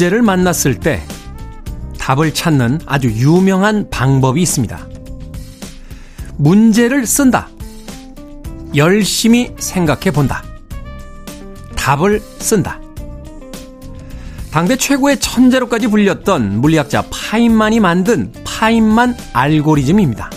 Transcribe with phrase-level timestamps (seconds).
[0.00, 1.02] 문제를 만났을 때
[1.98, 4.78] 답을 찾는 아주 유명한 방법이 있습니다.
[6.38, 7.48] 문제를 쓴다.
[8.74, 10.42] 열심히 생각해 본다.
[11.76, 12.80] 답을 쓴다.
[14.50, 20.30] 당대 최고의 천재로까지 불렸던 물리학자 파인만이 만든 파인만 알고리즘입니다.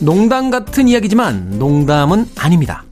[0.00, 2.82] 농담 같은 이야기지만 농담은 아닙니다.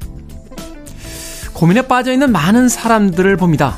[1.53, 3.77] 고민에 빠져 있는 많은 사람들을 봅니다.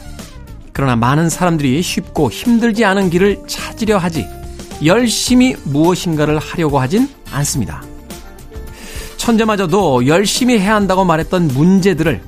[0.77, 4.27] 그러나 많은 사람들이 쉽고 힘들지 않은 길을 찾으려 하지
[4.85, 7.83] 열심히 무엇인가를 하려고 하진 않습니다.
[9.17, 12.21] 천재마저도 열심히 해야 한다고 말했던 문제들을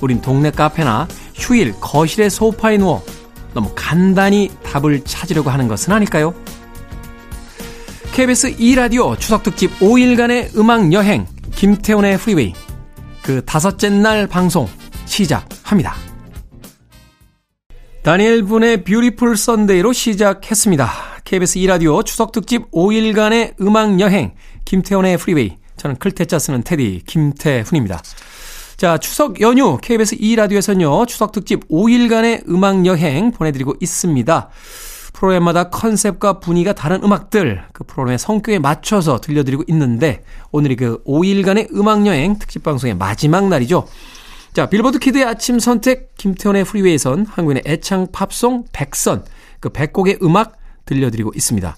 [0.00, 3.04] 우린 동네 카페나 휴일 거실의 소파에 누워
[3.52, 6.34] 너무 간단히 답을 찾으려고 하는 것은 아닐까요?
[8.12, 12.54] KBS 2라디오 추석특집 5일간의 음악여행 김태훈의 Freeway
[13.24, 14.68] 그 다섯째 날 방송
[15.04, 16.11] 시작합니다.
[18.02, 20.90] 다니엘 분의 Beautiful Sunday로 시작했습니다.
[21.24, 28.02] KBS 2라디오 추석특집 5일간의 음악여행 김태훈의 Freeway 저는 클 태 자 쓰는 태디 김태훈입니다.
[28.76, 31.06] 자, 추석 연휴 KBS 2라디오에서는요.
[31.06, 34.48] 추석 특집 5일간의 음악 여행 보내드리고 있습니다.
[35.12, 42.04] 프로그램마다 컨셉과 분위기가 다른 음악들 그 프로그램의 성격에 맞춰서 들려드리고 있는데 오늘이 그 5일간의 음악
[42.06, 43.86] 여행 특집 방송의 마지막 날이죠.
[44.52, 49.24] 자, 빌보드 kid의 아침 선택 김태훈의 Freeway선 한국인의 애창 팝송 100선
[49.60, 51.74] 그 100곡의 음악 들려드리고 있습니다.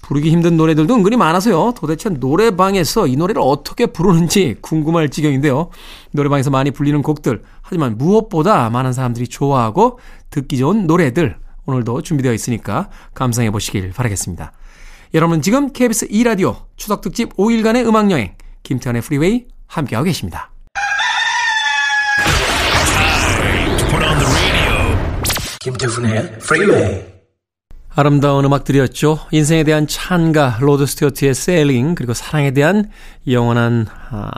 [0.00, 1.74] 부르기 힘든 노래들도 은근히 많아서요.
[1.76, 5.68] 도대체 노래방에서 이 노래를 어떻게 부르는지 궁금할 지경인데요.
[6.12, 9.98] 노래방에서 많이 불리는 곡들, 하지만 무엇보다 많은 사람들이 좋아하고
[10.30, 11.36] 듣기 좋은 노래들
[11.66, 14.52] 오늘도 준비되어 있으니까 감상해 보시길 바라겠습니다.
[15.12, 20.50] 여러분 지금 KBS 2라디오 추석특집 5일간의 음악여행 김태훈의 Freeway 함께하고 계십니다.
[25.60, 27.02] 김태훈의 Freeway
[27.94, 29.18] 아름다운 음악들이었죠.
[29.30, 32.88] 인생에 대한 찬가, 로드 스튜어트의 Sailing, 그리고 사랑에 대한
[33.28, 34.30] 영원한 아,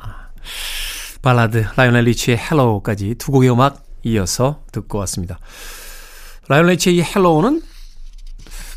[1.21, 5.39] 발라드, 라이오넬 리치의 Hello까지 두 곡의 음악 이어서 듣고 왔습니다.
[6.49, 7.63] 라이오넬 리치의 이 Hello는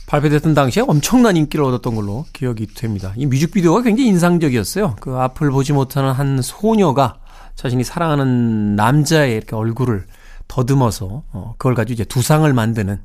[0.07, 3.13] 발표됐던 당시에 엄청난 인기를 얻었던 걸로 기억이 됩니다.
[3.15, 4.97] 이 뮤직비디오가 굉장히 인상적이었어요.
[4.99, 7.17] 그 앞을 보지 못하는 한 소녀가
[7.55, 10.05] 자신이 사랑하는 남자의 이렇게 얼굴을
[10.47, 12.99] 더듬어서 어, 그걸 가지고 이제 두상을 만드는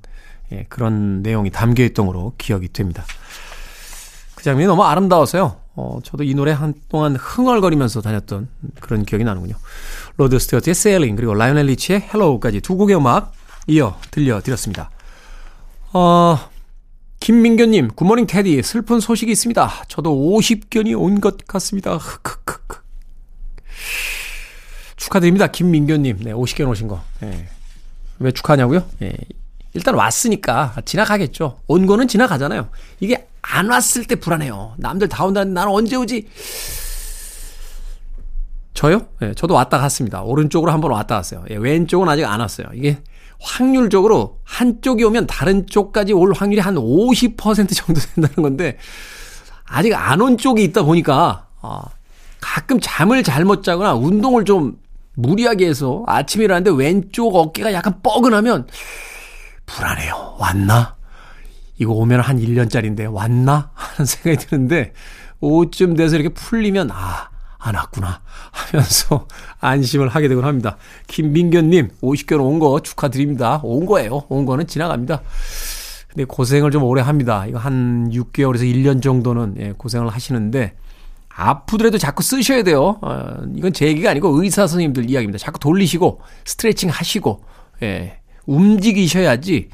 [0.52, 3.04] 예, 그런 내용이 담겨 있던 걸로 기억이 됩니다.
[4.34, 5.56] 그 장면이 너무 아름다워서요.
[5.76, 8.48] 어, 저도 이 노래 한동안 흥얼거리면서 다녔던
[8.80, 9.54] 그런 기억이 나는군요.
[10.16, 13.32] 로드 스튜어트의 Sailing 그리고 라이오넬 리치의 Hello까지 두 곡의 음악
[13.66, 14.90] 이어 들려드렸습니다.
[15.92, 16.38] 어,
[17.20, 19.84] 김민교님, good morning 태디, 슬픈 소식이 있습니다.
[19.88, 21.96] 저도 50견이 온 것 같습니다.
[21.96, 22.82] 흑흑흑.
[25.04, 25.46] 축하드립니다.
[25.46, 26.18] 김민교님.
[26.20, 27.00] 네, 50견 오신 거.
[27.20, 27.48] 네.
[28.18, 28.84] 왜 축하하냐고요?
[29.02, 29.12] 예,
[29.72, 31.58] 일단 왔으니까 지나가겠죠.
[31.66, 32.68] 온 거는 지나가잖아요.
[33.00, 34.74] 이게 안 왔을 때 불안해요.
[34.76, 36.28] 남들 다 온다는데 나는 언제 오지?
[38.74, 39.06] 저요?
[39.22, 40.22] 예, 저도 왔다 갔습니다.
[40.22, 41.44] 오른쪽으로 한번 왔다 갔어요.
[41.50, 42.66] 예, 왼쪽은 아직 안 왔어요.
[42.74, 42.98] 이게
[43.40, 48.76] 확률적으로 한쪽이 오면 다른 쪽까지 올 확률이 한 50% 정도 된다는 건데
[49.64, 51.82] 아직 안 온 쪽이 있다 보니까 아,
[52.38, 54.76] 가끔 잠을 잘못 자거나 운동을 좀
[55.22, 58.66] 무리하게 해서 아침에 일어났는데 왼쪽 어깨가 약간 뻐근하면
[59.66, 60.36] 불안해요.
[60.38, 60.96] 왔나?
[61.78, 63.70] 이거 오면 한 1년짜리인데 왔나?
[63.74, 64.92] 하는 생각이 드는데
[65.40, 68.20] 오쯤 돼서 이렇게 풀리면 아, 안 왔구나
[68.50, 69.26] 하면서
[69.60, 70.76] 안심을 하게 되곤 합니다.
[71.06, 73.60] 김민견님 50개월 온 거 축하드립니다.
[73.62, 74.24] 온 거예요.
[74.28, 75.22] 온 거는 지나갑니다.
[76.08, 77.46] 근데 고생을 좀 오래 합니다.
[77.46, 80.74] 이거 한 6개월에서 1년 정도는 예, 고생을 하시는데
[81.34, 82.98] 아프더라도 자꾸 쓰셔야 돼요.
[83.00, 85.38] 어, 이건 제 얘기가 아니고 의사 선생님들 이야기입니다.
[85.38, 87.42] 자꾸 돌리시고 스트레칭 하시고
[87.82, 89.70] 예, 움직이셔야지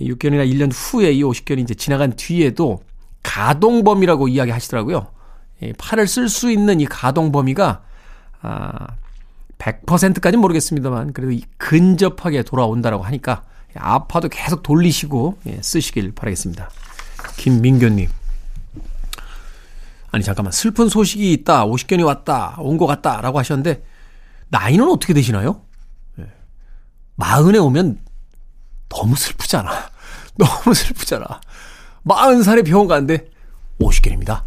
[0.00, 2.82] 6개월이나 1년 후에 이 50개월이 이제 지나간 뒤에도
[3.22, 5.08] 가동 범위라고 이야기 하시더라고요.
[5.78, 7.82] 팔을 쓸 수 있는 이 가동 범위가
[8.42, 8.86] 아
[9.58, 13.42] 100%까지는 모르겠습니다만 그래도 근접하게 돌아온다라고 하니까
[13.74, 16.70] 아파도 계속 돌리시고 예, 쓰시길 바라겠습니다.
[17.38, 18.08] 김민교님.
[20.12, 23.82] 아니 잠깐만 슬픈 소식이 있다 50견이 왔다 온 것 같다 라고 하셨는데
[24.48, 25.62] 나이는 어떻게 되시나요?
[27.16, 27.98] 마흔에 오면
[28.88, 29.70] 너무 슬프잖아.
[30.36, 31.40] 너무 슬프잖아.
[32.02, 33.30] 마흔 살에 병원 가는데
[33.80, 34.42] 50개입니다.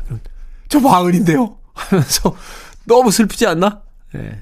[0.69, 1.57] 저 마흔인데요.
[1.73, 2.35] 하면서
[2.85, 3.81] 너무 슬프지 않나?
[4.15, 4.41] 예.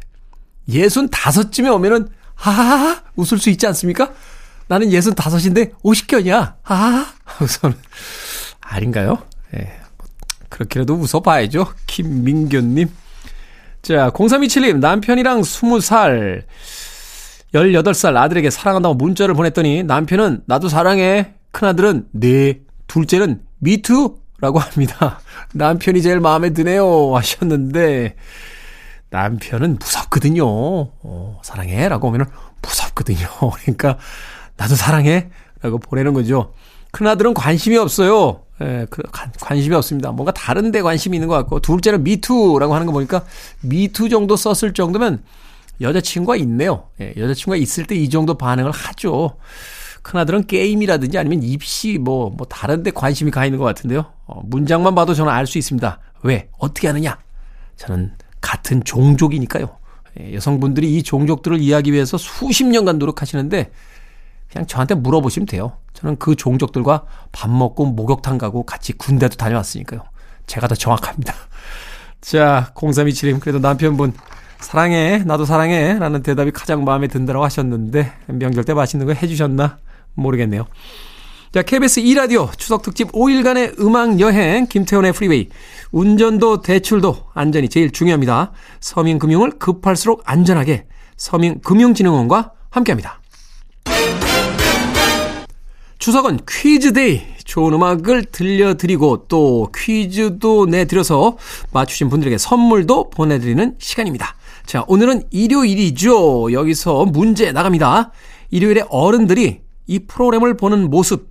[0.70, 4.12] 예순 다섯쯤에 오면은 하하하 웃을 수 있지 않습니까?
[4.68, 6.56] 나는 예순 다섯인데 50견이야.
[6.62, 7.78] 하하 하고서는
[8.60, 9.24] 아닌가요?
[9.56, 9.80] 예.
[10.50, 11.74] 그렇게라도 웃어봐야죠.
[11.86, 12.90] 김민교님.
[13.82, 16.44] 자, 0327님, 남편이랑 20살,
[17.54, 21.34] 18살 아들에게 사랑한다고 문자를 보냈더니 남편은 나도 사랑해.
[21.52, 22.60] 큰아들은 네.
[22.88, 24.18] 둘째는 미투?
[24.40, 25.20] 라고 합니다.
[25.54, 27.16] 남편이 제일 마음에 드네요.
[27.16, 28.16] 하셨는데,
[29.10, 30.46] 남편은 무섭거든요.
[30.46, 31.90] 어, 사랑해.
[31.90, 32.28] 라고 하면은
[32.62, 33.28] 무섭거든요.
[33.62, 33.98] 그러니까,
[34.58, 35.30] 나도 사랑해.
[35.62, 36.54] 라고 보내는 거죠.
[36.98, 38.42] 큰아들은 관심이 없어요.
[38.60, 39.04] 예, 그,
[39.40, 40.12] 관심이 없습니다.
[40.12, 43.24] 뭔가 다른 데 관심이 있는 것 같고, 둘째는 미투라고 하는 거 보니까,
[43.62, 45.22] 미투 정도 썼을 정도면
[45.80, 46.88] 여자친구가 있네요.
[47.00, 49.38] 예, 여자친구가 있을 때 이 정도 반응을 하죠.
[50.02, 54.06] 큰아들은 게임이라든지 아니면 입시 뭐, 뭐 다른 데 관심이 가 있는 것 같은데요.
[54.26, 56.00] 어, 문장만 봐도 저는 알 수 있습니다.
[56.24, 56.50] 왜?
[56.58, 57.20] 어떻게 하느냐?
[57.76, 59.70] 저는 같은 종족이니까요.
[60.20, 63.70] 예, 여성분들이 이 종족들을 이해하기 위해서 수십 년간 노력하시는데
[64.52, 65.74] 그냥 저한테 물어보시면 돼요.
[65.94, 70.04] 저는 그 종족들과 밥 먹고 목욕탕 가고 같이 군대도 다녀왔으니까요.
[70.46, 71.34] 제가 더 정확합니다.
[72.22, 74.14] 자, 0327님, 그래도 남편분,
[74.60, 79.78] 사랑해, 나도 사랑해, 라는 대답이 가장 마음에 든다고 하셨는데, 명절 때 맛있는 거 해주셨나?
[80.14, 80.66] 모르겠네요.
[81.54, 85.50] 자, KBS 2라디오 추석 특집 5일간의 음악 여행 김태훈의 프리웨이.
[85.92, 88.52] 운전도 대출도 안전이 제일 중요합니다.
[88.82, 90.86] 서민금융을 급할수록 안전하게
[91.16, 93.22] 서민금융진흥원과 함께합니다.
[96.08, 97.22] 추석은 퀴즈데이.
[97.44, 101.36] 좋은 음악을 들려드리고 또 퀴즈도 내드려서
[101.74, 104.38] 맞추신 분들에게 선물도 보내드리는 시간입니다.
[104.66, 106.54] 자, 오늘은 일요일이죠.
[106.54, 108.14] 여기서 문제 나갑니다.
[108.52, 111.30] 일요일에 어른들이 이 프로그램을 보는 모습,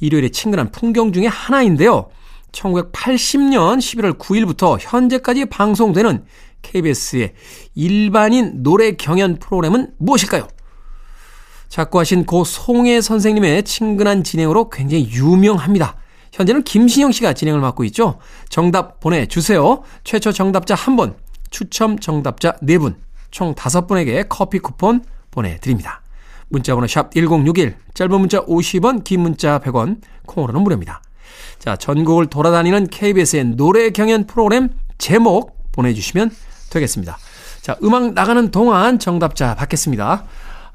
[0.00, 2.08] 일요일의 친근한 풍경 중에 하나인데요.
[2.50, 6.24] 1980년 11월 9일부터 현재까지 방송되는
[6.62, 7.32] KBS의
[7.76, 10.48] 일반인 노래 경연 프로그램은 무엇일까요?
[11.76, 15.96] 작고하신 고 송혜 선생님의 친근한 진행으로 굉장히 유명합니다.
[16.32, 18.18] 현재는 김신영 씨가 진행을 맡고 있죠.
[18.48, 19.82] 정답 보내주세요.
[20.02, 21.16] 최초 정답자 1분,
[21.50, 22.94] 추첨 정답자 4분,
[23.30, 26.00] 총 5분에게 커피 쿠폰 보내드립니다.
[26.48, 31.02] 문자번호 샵 1061, 짧은 문자 50원, 긴 문자 100원, 콩으로는 무료입니다.
[31.58, 36.30] 자, 전국을 돌아다니는 KBS의 노래 경연 프로그램 제목 보내주시면
[36.70, 37.18] 되겠습니다.
[37.60, 40.24] 자, 음악 나가는 동안 정답자 받겠습니다.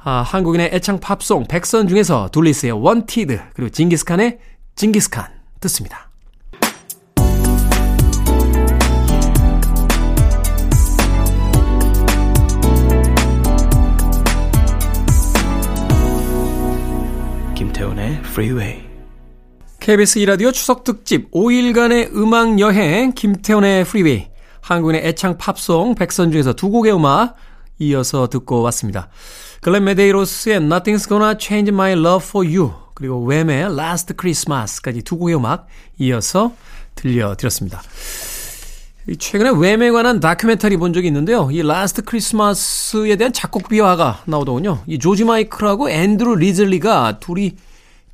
[0.03, 4.39] 아, 한국인의 애창 팝송 백선 중에서 둘리스의 원티드 그리고 징기스칸의
[4.75, 5.27] 징기스칸
[5.59, 6.09] 듣습니다.
[17.56, 18.81] 김태훈의 Freeway.
[19.80, 24.31] KBS 이라디오 추석 특집 5일간의 음악 여행 김태훈의 Freeway.
[24.62, 27.36] 한국인의 애창 팝송 백선 중에서 두 곡의 음악
[27.77, 29.09] 이어서 듣고 왔습니다.
[29.62, 35.36] 글렌 메데이로스의 Nothing's Gonna Change My Love For You 그리고 Wham의 Last Christmas까지 두 곡의
[35.36, 35.68] 음악
[36.00, 36.54] 이어서
[36.96, 37.80] 들려드렸습니다.
[39.19, 41.50] 최근에 Wham에 관한 다큐멘터리 본 적이 있는데요.
[41.51, 44.80] 이 Last Christmas에 대한 작곡 비화가 나오더군요.
[44.88, 47.56] 이 조지 마이클하고 앤드루 리즐리가 둘이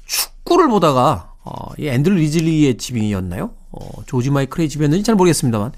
[0.06, 3.52] 축구를 보다가 어, 이 앤드루 리즐리의 집이었나요?
[3.72, 5.72] 어, 조지 마이클의 집이었는지 잘 모르겠습니다만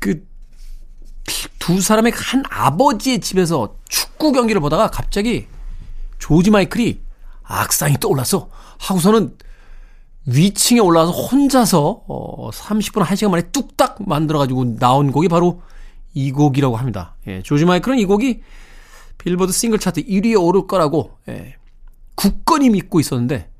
[0.00, 0.24] 그
[1.58, 5.46] 두 사람의 한 아버지의 집에서 축구 경기를 보다가 갑자기
[6.18, 7.00] 조지 마이클이
[7.42, 9.36] 악상이 떠올라서 하고서는
[10.26, 15.62] 위층에 올라와서 혼자서 어 30분 1시간 만에 뚝딱 만들어 가지고 나온 곡이 바로
[16.14, 17.16] 이 곡이라고 합니다.
[17.26, 18.42] 예, 조지 마이클은 이 곡이
[19.18, 21.56] 빌보드 싱글 차트 1위에 오를 거라고 예,
[22.14, 23.50] 굳건히 믿고 있었는데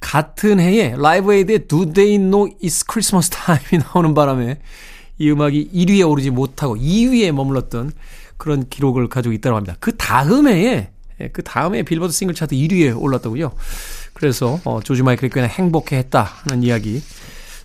[0.00, 4.60] 같은 해에 Live Aid의 Do They Know It's Christmas Time이 나오는 바람에
[5.18, 7.92] 이 음악이 1위에 오르지 못하고 2위에 머물렀던
[8.36, 9.76] 그런 기록을 가지고 있다고 합니다.
[9.80, 10.90] 그 다음 해에
[11.20, 13.52] 예, 그 다음에 빌보드 싱글 차트 1위에 올랐다고요.
[14.12, 17.02] 그래서 어, 조지 마이클이 꽤나 행복해했다는 이야기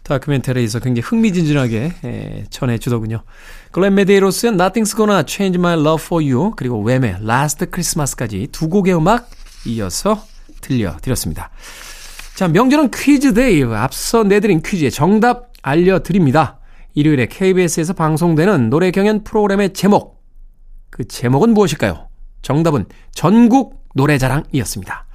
[0.04, 3.24] 다큐멘터리에서 굉장히 흥미진진하게 예, 전해주더군요.
[3.72, 8.96] 글렌 메데이로스의 Nothing's Gonna Change My Love For You 그리고 Wham의 Last Christmas까지 두 곡의
[8.96, 9.30] 음악
[9.66, 10.24] 이어서
[10.62, 11.52] 들려드렸습니다.
[12.36, 13.64] 자, 명절은 퀴즈 day.
[13.64, 16.59] 앞서 내드린 퀴즈의 정답 알려드립니다.
[17.00, 20.22] 일요일에 KBS에서 방송되는 노래 경연 프로그램의 제목.
[20.90, 22.10] 그 제목은 무엇일까요?
[22.42, 25.06] 정답은 전국 노래자랑이었습니다.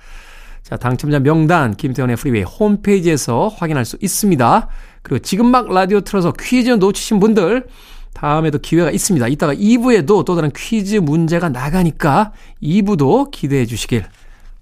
[0.63, 4.69] 자, 당첨자 명단 김태훈의 Freeway 홈페이지에서 확인할 수 있습니다.
[5.03, 7.67] 그리고 지금 막 라디오 틀어서 퀴즈 놓치신 분들
[8.15, 9.29] 다음에도 기회가 있습니다.
[9.29, 14.07] 이따가 2부에도 또 다른 퀴즈 문제가 나가니까 2부도 기대해 주시길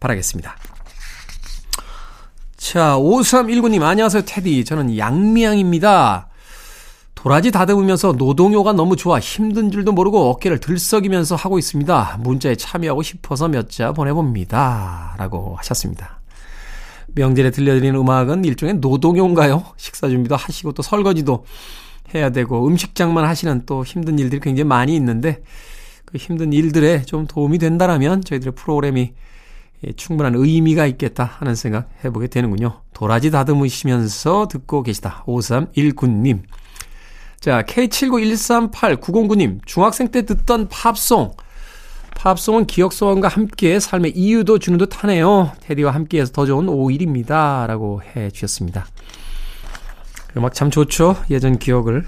[0.01, 0.57] 바라겠습니다.
[2.57, 4.65] 자, 5319님 안녕하세요 테디.
[4.65, 6.31] 저는 양미양입니다.
[7.23, 12.19] 도라지 다듬으면서 노동요가 너무 좋아 힘든 줄도 모르고 어깨를 들썩이면서 하고 있습니다.
[12.21, 15.15] 문자에 참여하고 싶어서 몇 자 보내봅니다.
[15.19, 16.21] 라고 하셨습니다.
[17.15, 19.63] 명절에 들려드리는 음악은 일종의 노동요인가요?
[19.77, 21.45] 식사 준비도 하시고 또 설거지도
[22.13, 25.45] 해야 되고 음식장만 하시는 또 힘든 일들이 굉장히 많이 있는데
[26.05, 29.13] 그 힘든 일들에 좀 도움이 된다라면 저희들의 프로그램이
[29.87, 32.81] 예, 충분한 의미가 있겠다 하는 생각 해보게 되는군요.
[32.93, 35.23] 도라지 다듬으시면서 듣고 계시다.
[35.29, 36.41] 5319님.
[37.43, 39.59] 자, K79138909님.
[39.67, 41.35] 중학생 때 듣던 팝송.
[42.15, 45.51] 팝송은 기억 소원과 함께 삶의 이유도 주는 듯 하네요.
[45.63, 47.67] 테디와 함께해서 더 좋은 5일입니다.
[47.67, 48.87] 라고 해 주셨습니다.
[50.37, 51.17] 음악 참 좋죠.
[51.31, 52.07] 예전 기억을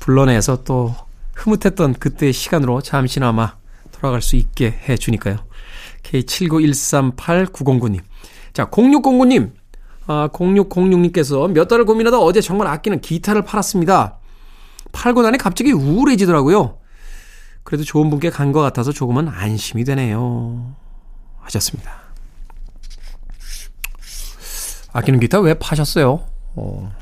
[0.00, 0.94] 불러내서 또
[1.34, 3.56] 흐뭇했던 그때의 시간으로 잠시나마
[3.92, 5.36] 돌아갈 수 있게 해 주니까요.
[6.02, 8.00] K79138909님.
[8.54, 9.50] 자, 0609님.
[10.06, 14.18] 아, 0606님께서 몇 달을 고민하다 어제 정말 아끼는 기타를 팔았습니다.
[14.92, 16.78] 팔고 나니 갑자기 우울해지더라고요.
[17.64, 20.74] 그래도 좋은 분께 간 것 같아서 조금은 안심이 되네요.
[21.40, 21.92] 하셨습니다.
[24.92, 26.24] 아끼는 기타 왜 파셨어요?
[26.54, 26.92] 어.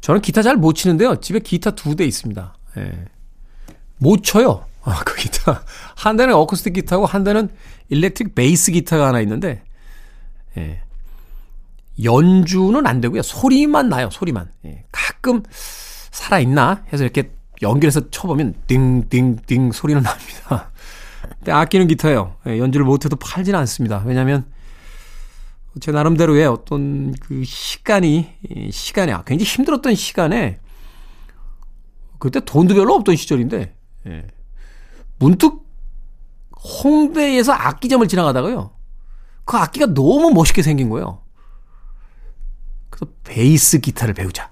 [0.00, 1.16] 저는 기타 잘 못 치는데요.
[1.20, 2.54] 집에 기타 두 대 있습니다.
[2.78, 3.04] 예.
[3.98, 4.64] 못 쳐요.
[4.82, 5.62] 아, 그 기타.
[5.96, 7.48] 한 대는 어쿠스틱 기타고 한 대는
[7.88, 9.62] 일렉트릭 베이스 기타가 하나 있는데,
[10.56, 10.82] 예.
[12.02, 13.22] 연주는 안 되고요.
[13.22, 14.50] 소리만 나요, 소리만.
[14.66, 14.84] 예.
[14.92, 15.42] 가끔
[16.10, 16.84] 살아있나?
[16.92, 20.70] 해서 이렇게 연결해서 쳐보면 띵띵띵 소리는 납니다.
[21.38, 22.36] 근데 아끼는 기타예요.
[22.46, 24.02] 예, 연주를 못해도 팔진 않습니다.
[24.06, 24.46] 왜냐하면
[25.80, 28.34] 제 나름대로의 어떤 그 시간이
[28.70, 30.60] 시간에 굉장히 힘들었던 시간에
[32.18, 33.74] 그때 돈도 별로 없던 시절인데
[34.06, 34.26] 예.
[35.18, 35.66] 문득
[36.84, 38.70] 홍대에서 악기점을 지나가다가요.
[39.44, 41.22] 그 악기가 너무 멋있게 생긴 거예요.
[42.98, 44.50] 그래서 베이스 기타를 배우자.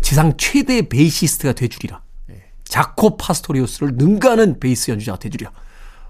[0.00, 2.02] 지상 최대의 베이시스트가 돼주리라.
[2.30, 2.42] 예.
[2.64, 5.52] 자코 파스토리우스를 능가하는 베이스 연주자가 돼주리라.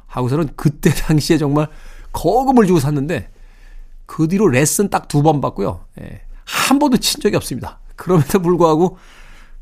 [0.06, 1.68] 하고서는 그때 당시에 정말
[2.12, 3.30] 거금을 주고 샀는데
[4.06, 5.84] 그 뒤로 레슨 딱 두 번 받고요.
[6.00, 6.22] 예.
[6.44, 7.80] 한 번도 친 적이 없습니다.
[7.96, 8.98] 그럼에도 불구하고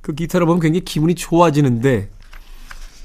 [0.00, 2.10] 그 기타를 보면 굉장히 기분이 좋아지는데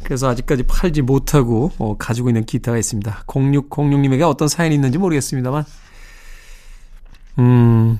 [0.03, 3.23] 그래서 아직까지 팔지 못하고 어, 가지고 있는 기타가 있습니다.
[3.25, 5.65] 0606님에게 어떤 사연이 있는지 모르겠습니다만
[7.39, 7.99] 음.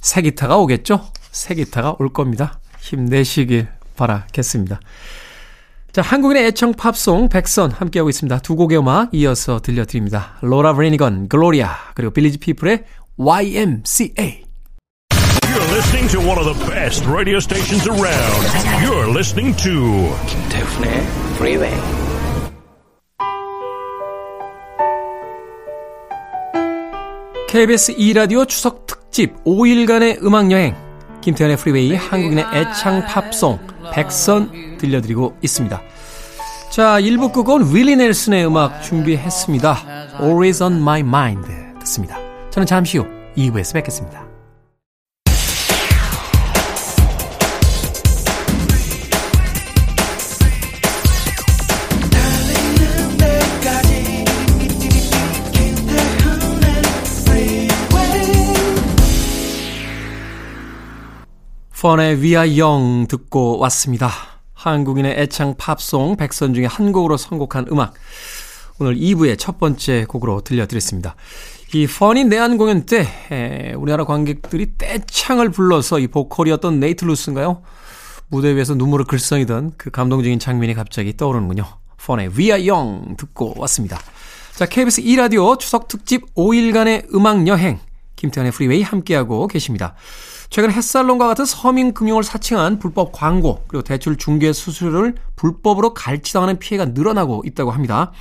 [0.00, 1.08] 새 기타가 오겠죠?
[1.30, 2.58] 새 기타가 올 겁니다.
[2.80, 4.80] 힘내시길 바라겠습니다.
[5.92, 8.38] 자, 한국인의 애창 팝송 백선 함께하고 있습니다.
[8.40, 10.36] 두 곡의 음악 이어서 들려드립니다.
[10.42, 12.84] 로라 브레니건, 글로리아, 그리고 빌리지 피플의
[13.16, 14.44] YMCA.
[15.42, 18.44] You're listening to one of the best radio stations around.
[18.84, 21.00] You're listening to 김태훈의
[21.36, 22.05] Freeway.
[27.48, 30.74] KBS 2라디오 추석 특집 5일간의 음악여행
[31.20, 33.58] 김태훈의 Freeway 한국인의 애창 팝송
[33.92, 35.80] 백선 들려드리고 있습니다.
[36.70, 39.76] 자 1부 끝은 윌리 넬슨의 음악 준비했습니다.
[40.20, 41.48] Always on my mind
[41.80, 42.18] 듣습니다.
[42.50, 44.25] 저는 잠시 후 2부에서 뵙겠습니다.
[61.86, 64.10] 펀의 We Are Young 듣고 왔습니다.
[64.54, 67.94] 한국인의 애창 팝송 백선 중에 한 곡으로 선곡한 음악.
[68.80, 71.14] 오늘 2부의 첫 번째 곡으로 들려드렸습니다.
[71.74, 77.62] 이 펀이 내한 공연 때 에, 우리나라 관객들이 떼창을 불러서 이 보컬이었던 네이트 루스인가요?
[78.26, 81.62] 무대 위에서 눈물을 글썽이던 그 감동적인 장면이 갑자기 떠오르는군요.
[81.98, 84.00] 펀의 We Are Young 듣고 왔습니다.
[84.56, 87.78] 자, KBS 2라디오 추석 특집 5일간의 음악 여행
[88.16, 89.94] 김태훈의 Freeway 함께하고 계십니다.
[90.48, 97.42] 최근 햇살론과 같은 서민금융을 사칭한 불법 광고 그리고 대출 중개 수수료를 불법으로 갈취당하는 피해가 늘어나고
[97.44, 98.12] 있다고 합니다.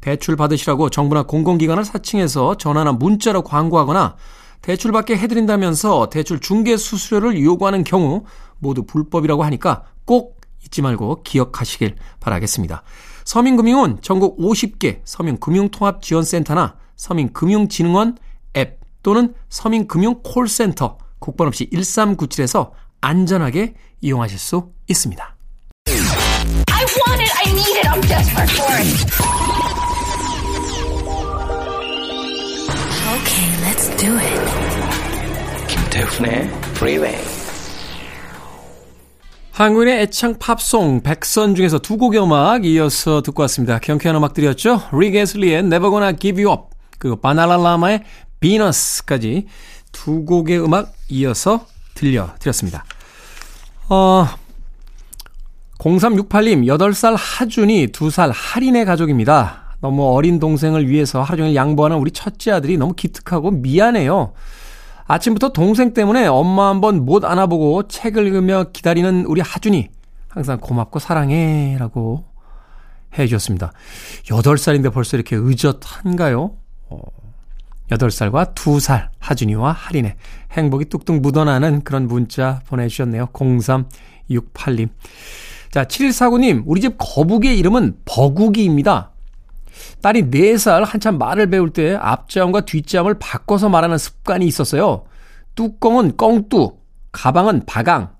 [0.00, 4.16] 대출 받으시라고 정부나 공공기관을 사칭해서 전화나 문자로 광고하거나
[4.62, 8.24] 대출 받게 해드린다면서 대출 중개 수수료를 요구하는 경우
[8.58, 12.82] 모두 불법이라고 하니까 꼭 잊지 말고 기억하시길 바라겠습니다.
[13.24, 18.18] 서민금융은 전국 50개 서민금융통합지원센터나 서민금융진흥원
[18.56, 25.36] 앱 또는 서민금융 콜센터 국번 없이 1397에서 안전하게 이용하실 수 있습니다.
[25.86, 27.32] I want it.
[27.36, 27.86] I need it.
[27.88, 28.86] I'm desperate for it.
[33.10, 34.40] Okay, let's do it.
[35.68, 37.16] 김태훈의 Freeway.
[39.52, 43.78] 한국인의 애창 팝송 백선 중에서 두 곡의 음악 이어서 듣고 왔습니다.
[43.78, 44.84] 경쾌한 음악들이었죠.
[44.92, 48.04] 리게슬리의 Never Gonna Give You Up 그리고 바나랄라마의
[48.40, 49.46] 비너스까지
[50.02, 52.84] 두 곡의 음악 이어서 들려드렸습니다.
[53.90, 54.26] 어,
[55.78, 59.76] 0368님, 8살 하준이 2살 할인의 가족입니다.
[59.80, 64.32] 너무 어린 동생을 위해서 하루 종일 양보하는 우리 첫째 아들이 너무 기특하고 미안해요.
[65.06, 69.88] 아침부터 동생 때문에 엄마 한 번 못 안아보고 책을 읽으며 기다리는 우리 하준이.
[70.28, 71.76] 항상 고맙고 사랑해.
[71.78, 72.24] 라고
[73.18, 73.72] 해 주셨습니다.
[74.24, 76.52] 8살인데 벌써 이렇게 의젓한가요?
[77.90, 80.16] 어, 8살과 2살 하준이와 할인의
[80.52, 83.26] 행복이 뚝뚝 묻어나는 그런 문자 보내주셨네요.
[83.26, 84.88] 0368님.
[85.70, 89.10] 자, 7149님, 우리 집 거북이의 이름은 버국이입니다.
[90.02, 95.04] 딸이 4살 한참 말을 배울 때 앞자음과 뒷자음을 바꿔서 말하는 습관이 있었어요.
[95.54, 96.76] 뚜껑은 껑뚜,
[97.12, 98.10] 가방은 바강,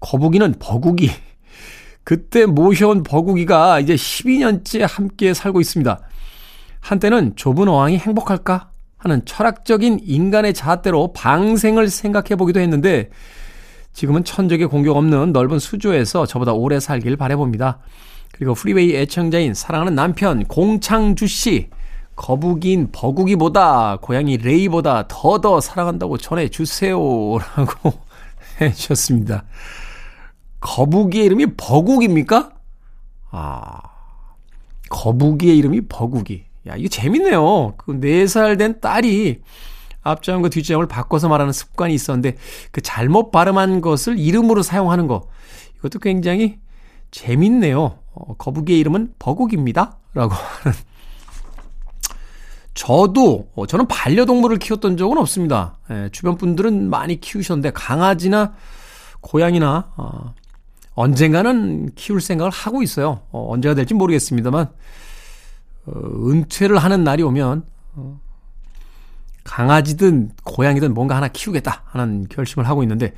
[0.00, 1.10] 거북이는 버국이.
[2.04, 6.00] 그때 모셔온 버국이가 이제 12년째 함께 살고 있습니다.
[6.80, 8.70] 한때는 좁은 어항이 행복할까
[9.00, 13.08] 하는 철학적인 인간의 잣대로 방생을 생각해 보기도 했는데
[13.92, 17.78] 지금은 천적의 공격 없는 넓은 수조에서 저보다 오래 살길 바래봅니다.
[18.32, 21.68] 그리고 Freeway 애청자인 사랑하는 남편 공창주 씨
[22.14, 27.92] 거북이인 버국이보다 고양이 레이보다 더 더 사랑한다고 전해 주세요라고
[28.60, 29.44] 해주셨습니다.
[30.60, 32.50] 거북이의 이름이 버국입니까?
[33.30, 33.80] 아
[34.90, 36.49] 거북이의 이름이 버국이.
[36.66, 37.74] 야 이거 재밌네요.
[37.76, 39.40] 그 4살 된 딸이
[40.02, 42.36] 앞자음과 뒷자음을 바꿔서 말하는 습관이 있었는데
[42.70, 45.28] 그 잘못 발음한 것을 이름으로 사용하는 거
[45.78, 46.58] 이것도 굉장히
[47.10, 47.98] 재밌네요.
[48.12, 49.98] 어, 거북이의 이름은 버국입니다.
[50.14, 50.76] 라고 하는.
[52.74, 55.78] 저도, 어, 저는 반려동물을 키웠던 적은 없습니다.
[55.90, 58.54] 예, 주변 분들은 많이 키우셨는데, 강아지나
[59.20, 60.34] 고양이나, 어,
[60.94, 63.22] 언젠가는 키울 생각을 하고 있어요.
[63.30, 64.70] 어, 언제가 될지 모르겠습니다만,
[65.90, 68.20] 어, 은퇴를 하는 날이 오면, 어,
[69.44, 73.14] 강아지든 고양이든 뭔가 하나 키우겠다 하는 결심을 하고 있는데,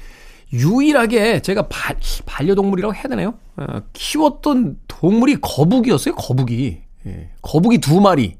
[0.53, 1.95] 유일하게 제가 바,
[2.27, 3.35] 반려동물이라고 해야 되나요?
[3.57, 6.83] 어, 키웠던 동물이 거북이였어요, 거북이.
[7.07, 8.39] 예, 거북이 두 마리.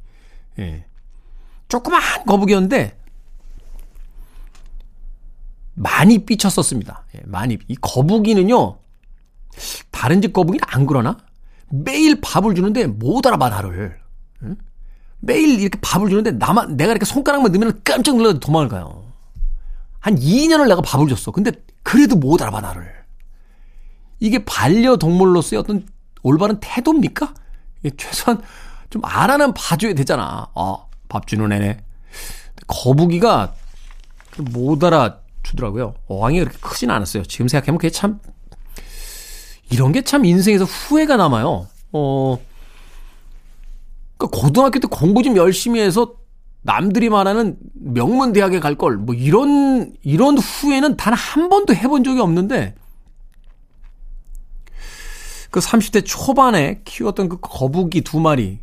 [0.59, 0.87] 예.
[1.69, 2.99] 조그만 거북이였는데,
[5.75, 7.07] 많이 삐쳤었습니다.
[7.17, 7.59] 예, 많이.
[7.67, 8.79] 이 거북이는요,
[9.91, 11.17] 다른 집 거북이는 안 그러나?
[11.71, 14.02] 매일 밥을 주는데 못 알아봐, 나를.
[15.23, 15.27] 응?
[15.27, 19.05] 매일 이렇게 밥을 주는데 나만, 내가 이렇게 손가락만 넣으면 깜짝 놀라서 도망을 가요.
[20.01, 21.31] 한 2년을 내가 밥을 줬어.
[21.31, 22.93] 근데 그래도 못 알아봐, 나를.
[24.21, 25.87] 이게 반려동물로서의 어떤
[26.23, 27.35] 올바른 태도입니까?
[27.97, 28.41] 최소한
[28.91, 30.49] 좀 알아는 봐줘야 되잖아.
[30.55, 31.79] 어, 밥 주는 애네.
[32.69, 33.55] 거북이가
[34.53, 35.95] 못 알아주더라고요.
[36.07, 37.25] 어항이 그렇게 크진 않았어요.
[37.25, 38.21] 지금 생각하면 그게 참,
[39.71, 41.67] 이런 게 참 인생에서 후회가 남아요.
[41.93, 42.39] 어,
[44.23, 46.15] 그러니까 고등학교 때 공부 좀 열심히 해서
[46.63, 52.21] 남들이 말하는 명문 대학에 갈 걸, 뭐 이런, 이런 후회는 단 한 번도 해본 적이
[52.21, 52.75] 없는데,
[55.51, 58.61] 그 30대 초반에 키웠던 그 거북이 두 마리,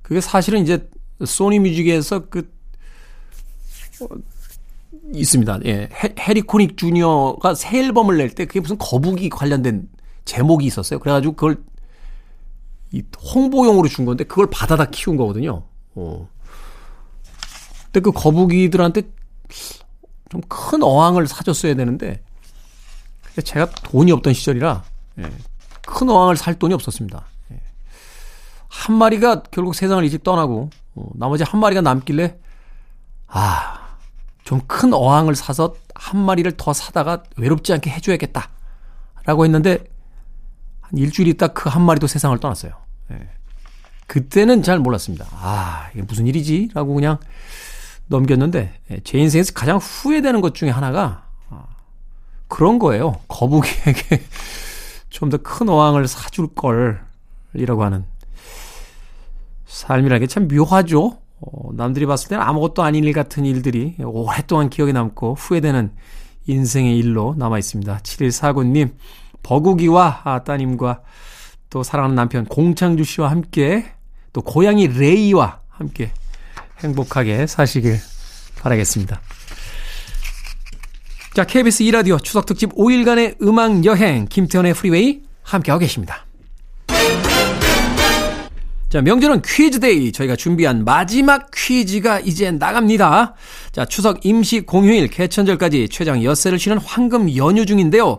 [0.00, 0.88] 그게 사실은 이제
[1.24, 2.50] 소니 뮤직에서 그,
[4.00, 4.06] 어,
[5.12, 5.60] 있습니다.
[5.66, 5.88] 예.
[6.20, 9.88] 해리 코닉 주니어가 새 앨범을 낼 때 그게 무슨 거북이 관련된
[10.24, 11.00] 제목이 있었어요.
[11.00, 11.62] 그래가지고 그걸
[12.92, 13.02] 이
[13.34, 15.62] 홍보용으로 준 건데 그걸 받아다 키운 거거든요.
[15.94, 16.28] 어.
[17.84, 19.02] 근데 그 거북이들한테
[20.30, 22.22] 좀 큰 어항을 사줬어야 되는데
[23.44, 24.84] 제가 돈이 없던 시절이라
[25.18, 25.30] 예,
[25.86, 27.24] 큰 어항을 살 돈이 없었습니다.
[27.52, 27.60] 예.
[28.68, 32.38] 한 마리가 결국 세상을 일찍 떠나고 어, 나머지 한 마리가 남길래
[33.26, 33.88] 아,
[34.44, 38.50] 좀 큰 어항을 사서 한 마리를 더 사다가 외롭지 않게 해줘야겠다.
[39.24, 39.84] 라고 했는데
[40.90, 42.72] 한 일주일 있다 그 한 마리도 세상을 떠났어요.
[43.12, 43.28] 예.
[44.06, 45.26] 그때는 잘 몰랐습니다.
[45.32, 46.70] 아, 이게 무슨 일이지?
[46.74, 47.18] 라고 그냥
[48.08, 51.64] 넘겼는데 예, 제 인생에서 가장 후회되는 것 중에 하나가 아,
[52.48, 53.20] 그런 거예요.
[53.28, 54.22] 거북이에게
[55.10, 57.02] 좀 더 큰 어항을 사줄 걸
[57.54, 58.04] 이라고 하는
[59.66, 61.18] 삶이라는 게 참 묘하죠.
[61.40, 65.92] 어, 남들이 봤을 때는 아무것도 아닌 일 같은 일들이 오랫동안 기억에 남고 후회되는
[66.46, 67.98] 인생의 일로 남아 있습니다.
[67.98, 68.92] 7149님,
[69.42, 71.00] 버구기와 아, 따님과
[71.70, 73.92] 또 사랑하는 남편 공창주 씨와 함께
[74.32, 76.12] 또 고양이 레이와 함께
[76.82, 77.98] 행복하게 사시길
[78.60, 79.20] 바라겠습니다.
[81.34, 86.26] 자, KBS 2라디오 추석 특집 5일간의 음악 여행 김태훈의 Freeway 함께하고 계십니다.
[88.88, 90.10] 자, 명절은 Quiz Day.
[90.10, 93.34] 저희가 준비한 마지막 퀴즈가 이제 나갑니다.
[93.70, 98.18] 자, 추석 임시 공휴일 개천절까지 최장 엿새를 쉬는 황금 연휴 중인데요.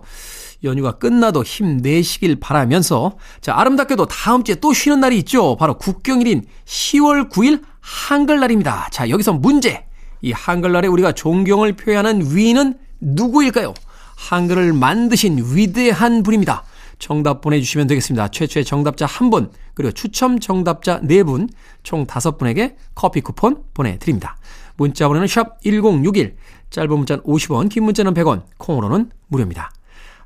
[0.64, 5.56] 연휴가 끝나도 힘내시길 바라면서 자, 아름답게도 다음 주에 또 쉬는 날이 있죠.
[5.58, 8.90] 바로 국경일인 10월 9일 한글날입니다.
[8.92, 9.86] 자, 여기서 문제.
[10.22, 13.74] 이 한글날에 우리가 존경을 표현하는 위인은 누구일까요?
[14.16, 16.64] 한글을 만드신 위대한 분입니다.
[17.00, 18.28] 정답 보내주시면 되겠습니다.
[18.28, 21.50] 최초의 정답자 한 분, 그리고 추첨 정답자 네 분,
[21.82, 24.38] 총 다섯 분에게 커피 쿠폰 보내드립니다.
[24.78, 26.36] 문자 번호는 샵 1061,
[26.70, 29.72] 짧은 문자는 50원, 긴 문자는 100원, 콩으로는 무료입니다.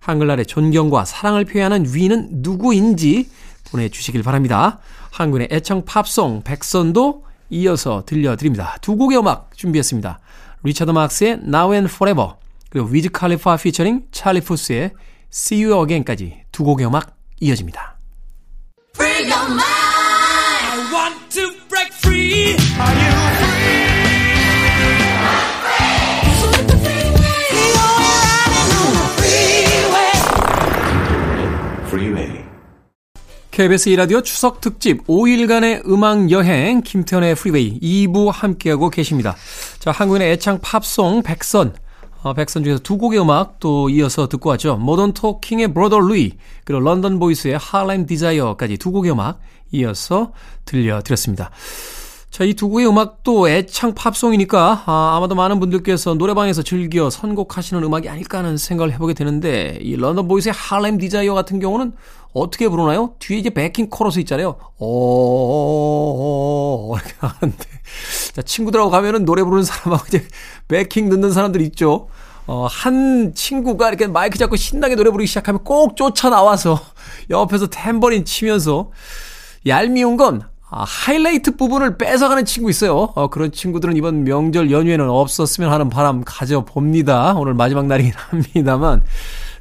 [0.06, 3.28] 한글날의 존경과 사랑을 표현하는 위는 누구인지
[3.72, 4.78] 보내주시길 바랍니다.
[5.12, 8.78] 한국인의 애창 팝송 백선도 이어서 들려드립니다.
[8.82, 10.20] 두 곡의 음악 준비했습니다.
[10.62, 12.34] 리차드 막스의 Now and Forever
[12.70, 14.92] 그리고 위즈 칼리파 피처링 찰리 푸스의
[15.34, 17.98] See You Again까지 두 곡의 음악 이어집니다.
[33.56, 39.34] KBS 이라디오 추석 특집 5일간의 음악 여행 김태훈의 Freeway 2부 함께하고 계십니다.
[39.80, 41.74] 자, 한국인의 애창 팝송 백선
[42.24, 44.76] 어, 백선 중에서 두 곡의 음악 또 이어서 듣고 왔죠.
[44.76, 46.34] 모던 토킹의 Brother Louie
[46.66, 49.40] 그리고 런던 보이스의 Harlem Desire까지 두 곡의 음악
[49.72, 50.34] 이어서
[50.66, 51.50] 들려드렸습니다.
[52.36, 58.10] 자, 이 두 곡의 음악도 애창 팝송이니까 아, 아마도 많은 분들께서 노래방에서 즐겨 선곡하시는 음악이
[58.10, 61.94] 아닐까 하는 생각을 해보게 되는데 이 런던 보이스의 Harlem Desire 같은 경우는
[62.36, 63.14] 어떻게 부르나요?
[63.20, 64.58] 뒤에 이제 백킹 코러스 있잖아요.
[64.78, 67.64] 어 이렇게 나가는데
[68.34, 70.28] 자 친구들하고 가면은 노래 부르는 사람하고 이제
[70.68, 72.10] 백킹 넣는 사람들 있죠.
[72.48, 76.80] 어, 한 친구가 이렇게 마이크 잡고 신나게 노래 부르기 시작하면 꼭 쫓아 나와서
[77.30, 78.92] 옆에서 탬버린 치면서
[79.66, 83.14] 얄미운 건 아, 하이라이트 부분을 뺏어가는 친구 있어요.
[83.16, 87.36] 어, 그런 친구들은 이번 명절 연휴에는 없었으면 하는 바람 가져봅니다.
[87.36, 89.04] 오늘 마지막 날이긴 합니다만.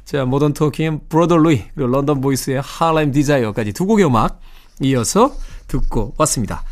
[0.05, 4.39] 자, 모던 토킹의 Brother Louie, 그리고 런던 보이스의 Harlem Desire까지 두 곡의 음악
[4.81, 5.35] 이어서
[5.67, 6.63] 듣고 왔습니다.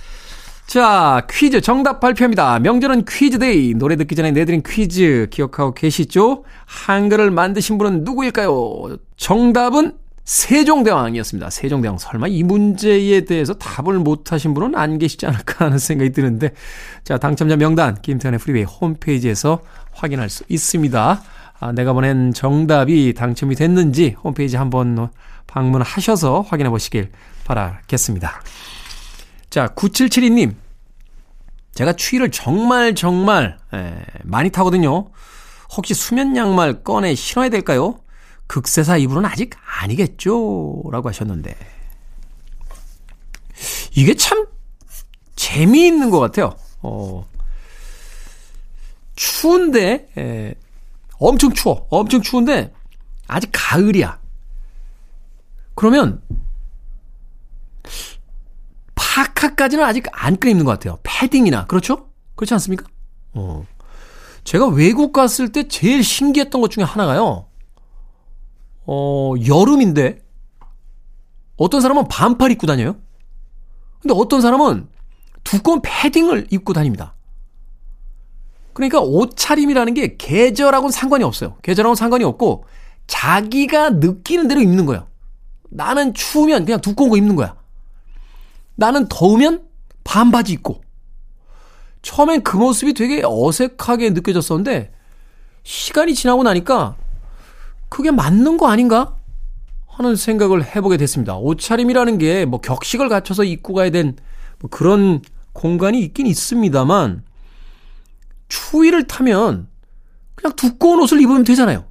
[0.67, 2.59] 자, 퀴즈 정답 발표합니다.
[2.59, 3.73] 명절은 Quiz Day.
[3.73, 6.43] 노래 듣기 전에 내드린 퀴즈 기억하고 계시죠?
[6.65, 8.97] 한글을 만드신 분은 누구일까요?
[9.17, 11.49] 정답은 세종대왕이었습니다.
[11.49, 11.97] 세종대왕.
[11.97, 16.51] 설마 이 문제에 대해서 답을 못하신 분은 안 계시지 않을까 하는 생각이 드는데,
[17.03, 19.59] 자, 당첨자 명단, 김태훈의 Freeway 홈페이지에서
[19.91, 21.21] 확인할 수 있습니다.
[21.63, 25.07] 아, 내가 보낸 정답이 당첨이 됐는지 홈페이지 한번
[25.47, 27.09] 방문하셔서 확인해 보시길
[27.45, 28.41] 바라겠습니다.
[29.49, 30.55] 자, 9772님.
[31.73, 35.09] 제가 추위를 정말 정말 에, 많이 타거든요.
[35.77, 37.97] 혹시 수면 양말 꺼내 신어야 될까요?
[38.47, 40.83] 극세사 이불은 아직 아니겠죠?
[40.91, 41.55] 라고 하셨는데.
[43.95, 44.47] 이게 참
[45.37, 46.57] 재미있는 것 같아요.
[46.81, 47.25] 어,
[49.15, 50.55] 추운데, 에,
[51.23, 51.87] 엄청 추워.
[51.89, 52.73] 엄청 추운데,
[53.27, 54.19] 아직 가을이야.
[55.73, 56.21] 그러면,
[58.95, 60.99] 파카까지는 아직 안 끓입는 것 같아요.
[61.03, 61.65] 패딩이나.
[61.67, 62.09] 그렇죠?
[62.35, 62.85] 그렇지 않습니까?
[63.33, 63.65] 어.
[64.43, 67.47] 제가 외국 갔을 때 제일 신기했던 것 중에 하나가요.
[68.85, 70.21] 어, 여름인데,
[71.55, 72.97] 어떤 사람은 반팔 입고 다녀요?
[74.01, 74.89] 근데 어떤 사람은
[75.45, 77.15] 두꺼운 패딩을 입고 다닙니다.
[78.73, 81.57] 그러니까 옷차림이라는 게 계절하고는 상관이 없어요.
[81.61, 82.65] 계절하고는 상관이 없고,
[83.07, 85.07] 자기가 느끼는 대로 입는 거예요.
[85.69, 87.55] 나는 추우면 그냥 두꺼운 거 입는 거야.
[88.75, 89.63] 나는 더우면
[90.03, 90.81] 반바지 입고.
[92.01, 94.91] 처음엔 그 모습이 되게 어색하게 느껴졌었는데,
[95.63, 96.95] 시간이 지나고 나니까
[97.89, 99.17] 그게 맞는 거 아닌가?
[99.87, 101.37] 하는 생각을 해보게 됐습니다.
[101.37, 104.15] 옷차림이라는 게 뭐 격식을 갖춰서 입고 가야 된
[104.59, 105.21] 뭐 그런
[105.53, 107.23] 공간이 있긴 있습니다만,
[108.53, 109.67] 추위를 타면
[110.35, 111.85] 그냥 두꺼운 옷을 입으면 되잖아요.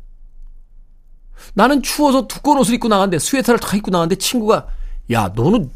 [1.54, 4.68] 나는 추워서 두꺼운 옷을 입고 나갔는데 스웨터를 다 입고 나갔는데 친구가
[5.10, 5.70] 야 너는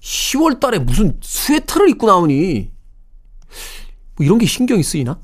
[0.00, 2.70] 10월 달에 무슨 스웨터를 입고 나오니
[4.16, 5.18] 뭐 이런 게 신경이 쓰이나?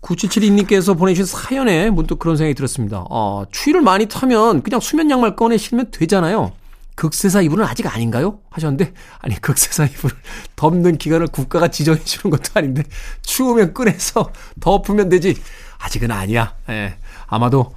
[0.00, 3.04] 9772님께서 보내주신 사연에 문득 그런 생각이 들었습니다.
[3.10, 6.52] 어, 추위를 많이 타면 그냥 수면 양말 꺼내 신으면 되잖아요.
[6.96, 8.40] 극세사 이불은 아직 아닌가요?
[8.50, 10.16] 하셨는데, 아니, 극세사 이불을
[10.56, 12.82] 덮는 기간을 국가가 지정해 주는 것도 아닌데,
[13.22, 15.36] 추우면 꺼내서 덮으면 되지.
[15.78, 16.54] 아직은 아니야.
[16.70, 16.96] 예.
[17.26, 17.74] 아마도,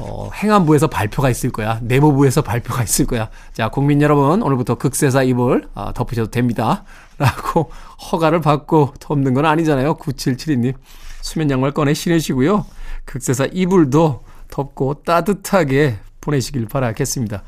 [0.00, 1.80] 어, 행안부에서 발표가 있을 거야.
[1.82, 3.28] 내무부에서 발표가 있을 거야.
[3.52, 6.84] 자, 국민 여러분, 오늘부터 극세사 이불, 어, 덮으셔도 됩니다.
[7.18, 7.70] 라고
[8.10, 9.96] 허가를 받고 덮는 건 아니잖아요.
[9.96, 10.74] 9772님.
[11.20, 12.64] 수면 양말 꺼내 신으시고요.
[13.04, 17.42] 극세사 이불도 덮고 따뜻하게 보내시길 바라겠습니다.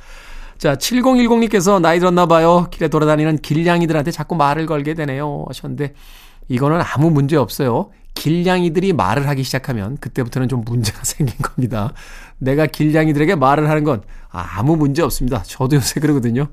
[0.58, 2.68] 자, 7010님께서 나이 들었나 봐요.
[2.70, 5.44] 길에 돌아다니는 길냥이들한테 자꾸 말을 걸게 되네요.
[5.48, 5.94] 하셨는데,
[6.48, 7.90] 이거는 아무 문제 없어요.
[8.14, 11.92] 길냥이들이 말을 하기 시작하면 그때부터는 좀 문제가 생긴 겁니다.
[12.38, 15.42] 내가 길냥이들에게 말을 하는 건 아무 문제 없습니다.
[15.42, 16.48] 저도 요새 그러거든요.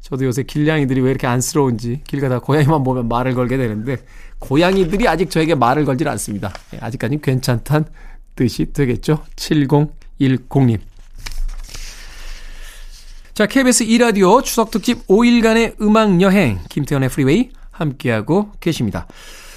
[0.00, 3.96] 저도 요새 길냥이들이 왜 이렇게 안쓰러운지 길 가다가 고양이만 보면 말을 걸게 되는데
[4.38, 6.52] 고양이들이 아직 저에게 말을 걸질 않습니다.
[6.74, 7.86] 예, 아직까지 괜찮단
[8.36, 9.24] 뜻이 되겠죠.
[9.36, 10.78] 7010님.
[13.38, 19.06] 자, KBS 2라디오 추석 특집 5일간의 음악 여행 김태훈의 Freeway 함께하고 계십니다.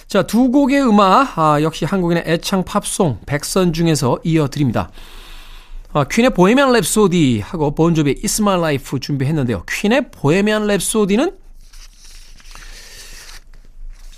[0.05, 4.91] 자, 두 곡의 음악, 아, 역시 한국인의 애창 팝송, 백선 중에서 이어드립니다.
[5.93, 9.63] 아, 퀸의 Bohemian Rhapsody 하고 본조비의 It's My Life 준비했는데요.
[9.67, 11.33] 퀸의 Bohemian Rhapsody는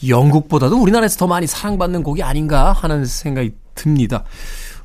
[0.05, 4.25] 영국보다도 우리나라에서 더 많이 사랑받는 곡이 아닌가 하는 생각이 듭니다.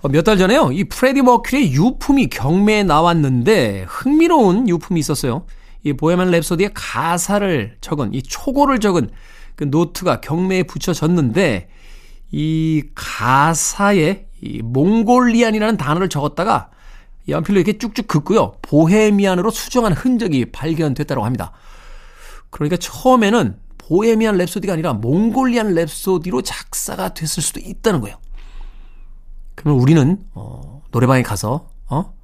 [0.00, 0.70] 어, 몇달 전에요.
[0.72, 5.44] 이 프레디 머큐리의 유품이 경매에 나왔는데 흥미로운 유품이 있었어요.
[5.82, 9.10] 이 Bohemian Rhapsody의 가사를 적은 이 초고를 적은
[9.56, 11.68] 그 노트가 경매에 붙여졌는데
[12.30, 16.70] 이 가사에 이 몽골리안이라는 단어를 적었다가
[17.28, 18.54] 연필로 이렇게 쭉쭉 긋고요.
[18.62, 21.52] 보헤미안으로 수정한 흔적이 발견됐다고 합니다.
[22.50, 28.16] 그러니까 처음에는 보헤미안 랩소디가 아니라 몽골리안 랩소디로 작사가 됐을 수도 있다는 거예요.
[29.58, 32.14] 그러면 우리는 어, 노래방에 가서 어?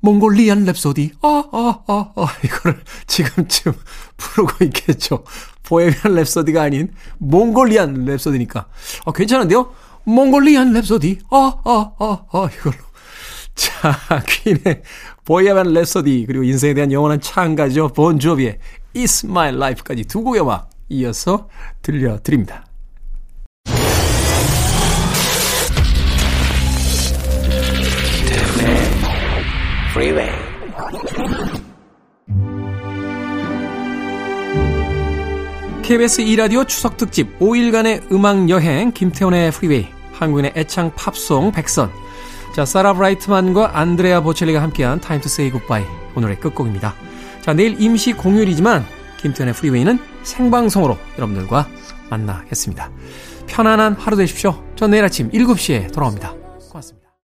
[0.00, 3.72] 몽골리안 랩소디 아아아 아, 아, 이거를 지금쯤
[4.16, 5.24] 부르고 있겠죠.
[5.64, 8.66] 보헤미안 랩소디가 아닌 몽골리안 랩소디니까.
[9.06, 9.72] 아 괜찮은데요?
[10.04, 12.76] 몽골리안 랩소디 아아아 아, 아, 이걸로.
[13.56, 14.82] 자, 퀸의
[15.24, 17.88] 보헤미안 랩소디 그리고 인생에 대한 영원한 창가죠.
[17.88, 18.58] 본조비의
[18.94, 21.48] It's My Life까지 두 곡의 음악 이어서
[21.82, 22.64] 들려드립니다.
[29.96, 30.30] Freeway.
[35.82, 41.90] KBS 2라디오 추석 특집 5일간의 음악 여행 김태훈의 Freeway 한국인의 애창 팝송 백선
[42.54, 45.84] 자 사라 브라이트만과 안드레아 보첼리가 함께한 Time to Say Goodbye
[46.14, 46.94] 오늘의 끝곡입니다.
[47.40, 48.84] 자 내일 임시 공휴일이지만
[49.16, 51.68] 김태훈의 Freeway는 생방송으로 여러분들과
[52.10, 52.90] 만나겠습니다.
[53.46, 54.62] 편안한 하루 되십시오.
[54.74, 56.45] 전 내일 아침 7시에 돌아옵니다.